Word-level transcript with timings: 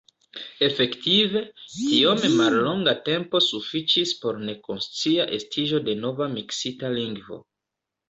Efektive, 0.67 1.43
tiom 1.73 2.25
mallonga 2.39 2.95
tempo 3.11 3.43
sufiĉis 3.51 4.17
por 4.25 4.43
nekonscia 4.49 5.31
estiĝo 5.41 5.85
de 5.91 5.99
nova 6.05 6.33
miksita 6.37 6.97
lingvo. 7.01 7.45